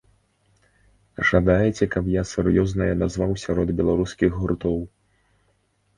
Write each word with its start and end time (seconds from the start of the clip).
Жадаеце 1.31 1.83
каб 1.95 2.09
я 2.15 2.23
сур'ёзнае 2.31 2.89
назваў 3.05 3.31
сярод 3.45 3.67
беларускіх 3.83 4.29
гуртоў? 4.43 4.77